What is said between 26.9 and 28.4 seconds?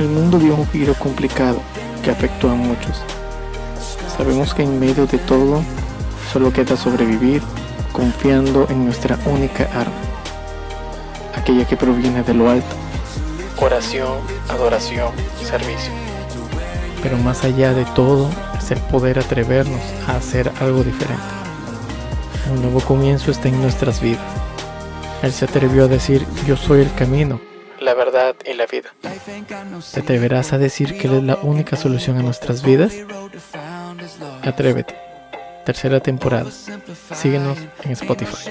camino, la verdad